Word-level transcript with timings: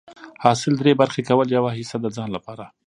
حاصل 0.43 0.73
دری 0.79 0.93
برخي 1.01 1.21
کول، 1.29 1.47
يوه 1.57 1.69
حيصه 1.77 1.97
د 2.01 2.05
ځان 2.15 2.29
لپاره 2.35 2.65